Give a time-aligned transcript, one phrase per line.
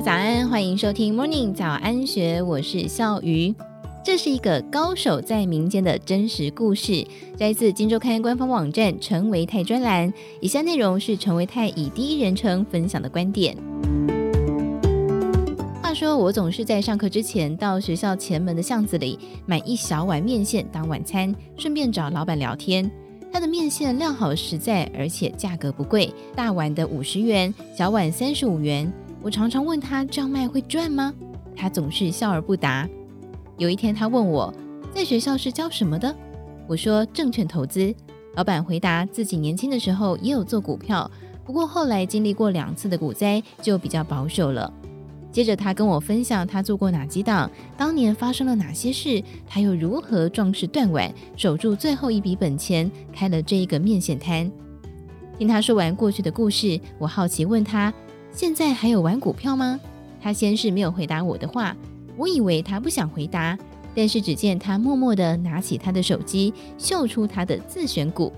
[0.00, 3.52] 早安，欢迎收听 Morning 早安学，我是笑鱼。
[4.04, 7.04] 这是一个高手在民间的真实故事，
[7.36, 10.12] 摘自《金周刊》官方网站陈维泰专栏。
[10.40, 13.56] 以下内容是陈维泰以第一人称分享的观点。
[15.82, 22.88] 话说，我总是在上课之前到学校前门的巷子里买一小碗面线当晚餐，顺便找老板聊天。
[23.32, 28.90] 他的面线料好实在，而且价格不贵，大碗的五十元，小碗三十五元。
[29.22, 31.12] 我常常问他这样卖会赚吗？
[31.56, 32.88] 他总是笑而不答。
[33.56, 34.52] 有一天，他问我
[34.94, 36.14] 在学校是教什么的？
[36.66, 37.94] 我说证券投资。
[38.36, 41.10] 老板回答自己年轻的时候也有做股票，
[41.44, 44.72] 不过后来经历过两次的股灾，就比较保守了。
[45.32, 54.50] 接着，他跟我分享他做过哪几档，当年发生了哪些事，他又如何壮士断腕，守住最后一笔本钱，开了这一个面线摊。
[55.36, 57.92] 听他说完过去的故事，我好奇问他：
[58.32, 59.80] 现在还有玩股票吗？
[60.20, 61.76] 他先是没有回答我的话，
[62.16, 63.58] 我以为他不想回答，
[63.94, 68.32] 但是只见他默默地拿起他的手机，秀出他的自选股。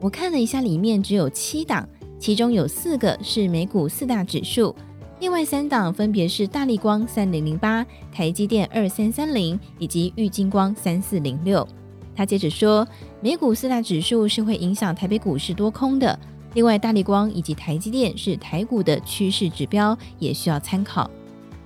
[0.00, 1.88] 我看了一下，里面只有七档，
[2.18, 4.74] 其中有四个是美股四大指数。
[5.20, 11.66] 另外三档分别是大立光三零零八、台积电二三三零以及玉金光三四零六。
[12.14, 12.86] 他接着说，
[13.22, 16.18] 美股四大指数是会影响台北股市多空的。
[16.56, 21.10] 另外，大力光以及台积电是台股的趋势指标，也需要参考。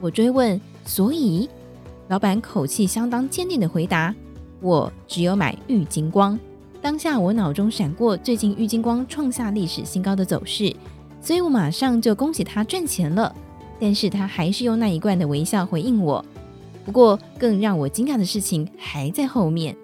[0.00, 1.48] 我追问，所以
[2.08, 4.12] 老板口气相当坚定地回答
[4.60, 6.36] ：“我只有买玉晶光。”
[6.82, 10.74] 当下我脑中闪过最近玉晶光创下历史新高的走势。
[11.20, 13.32] 所以我马上就恭喜他赚钱了，
[13.78, 16.24] 但是他还是用那一贯的微笑回应我。
[16.84, 19.76] 不过更让我惊讶的事情还在后面。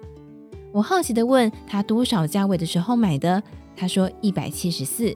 [0.77, 3.41] 我好奇地问他多少价位的时候买的，
[3.75, 5.11] 他说一百七十四。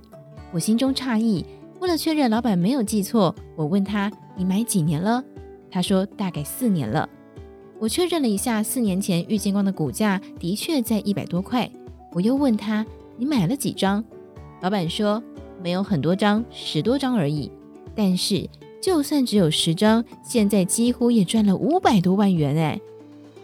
[0.52, 1.46] 我心中诧异，
[1.80, 5.24] 为了确认老板没有记错，我问他你买几年了？
[5.70, 7.08] 他说大概四年了。
[7.78, 11.70] 我确认了一下，四年前玉金光的股价的确在一百多块。
[12.14, 12.84] 我又问他
[13.16, 14.04] 你买了几张？
[14.62, 15.22] 老板说。
[15.62, 17.52] 没有很多张，十多张而已。
[17.94, 18.50] 但是
[18.82, 22.82] 就算只有十张，现在几乎也赚了五百多万元哎！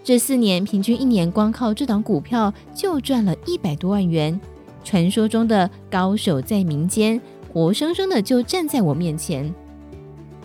[0.07, 4.39] 这四年平均一年光靠这档股票就赚了一百多万元。
[4.81, 7.19] 传说中的高手在民间，
[7.51, 9.53] 活生生的就站在我面前。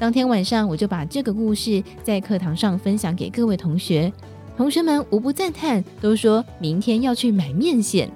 [0.00, 4.12] 当天晚上，我就把这个故事在课堂上分享给各位同学，
[4.56, 8.10] 同学们无不赞叹，都说明天要去买面线。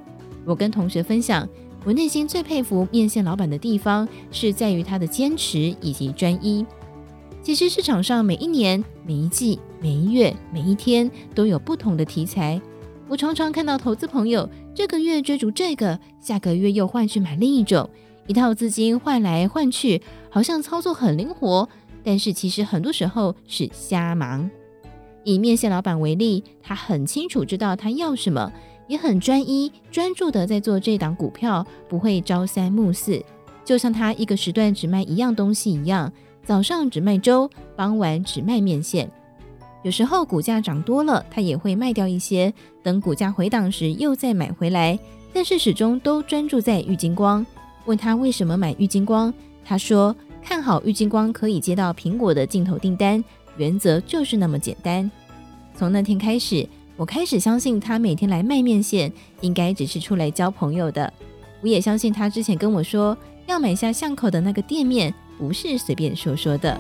[0.44, 1.48] 我跟同学分享。
[1.84, 6.66] 我内心最佩服面线老板的地方，是在于他的坚持以及专一。
[7.46, 12.60] 其实市场上每一年、每一季、每一月、每一天都有不同的题材。
[13.06, 17.88] 我常常看到投资朋友这个月追逐这个，下个月又换去买另一种，
[18.26, 21.68] 一套资金换来换去，好像操作很灵活，
[22.02, 24.50] 但是其实很多时候是瞎忙。
[25.22, 28.52] 以面线老板为例，他很清楚知道他要什么。
[28.88, 33.24] 也很专一、专注的在做这档股票，不会朝三暮四，
[33.64, 36.12] 就像他一个时段只卖一样东西一样，
[36.46, 39.10] 早上只卖粥，傍晚只卖面线。
[39.82, 42.52] 有时候股价涨多了，他也会卖掉一些，
[42.82, 44.98] 等股价回档时又再买回来。
[45.34, 47.44] 但是始终都专注在玉晶光。
[47.84, 53.22] 问他为什么买玉晶光，他说看好玉晶光可以接到苹果的镜头订单，
[53.56, 55.10] 原则就是那么简单。
[55.76, 56.66] 从那天开始。
[56.98, 59.12] 我开始相信他每天来卖面线，
[59.42, 61.12] 应该只是出来交朋友的。
[61.60, 63.14] 我也相信他之前跟我说
[63.44, 66.78] 要买下巷口的那个店面，不是随便说说的。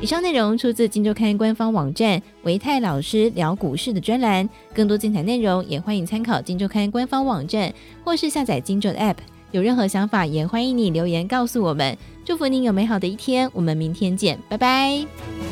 [0.00, 7.72] 以上内容出自《金周刊》官方网站维泰老师聊股市的专栏，更多精彩内容也欢迎参考《金周刊》官方网站
[8.04, 9.16] 或是下载《金周》的 App。
[9.52, 11.96] 有任何想法，也欢迎你留言告诉我们。
[12.24, 15.51] 祝福您有美好的一天，我们明天见，拜拜。